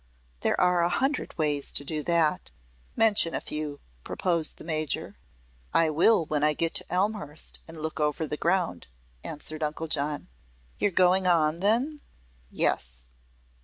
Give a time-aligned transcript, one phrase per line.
[0.39, 2.49] There are a hundred ways to do that."
[2.95, 5.15] "Mention a few," proposed the Major.
[5.75, 8.87] "I will when I get to Elmhurst and look over the ground,"
[9.23, 10.27] answered Uncle John.
[10.79, 12.01] "You're going on, then?"
[12.49, 13.03] "Yes."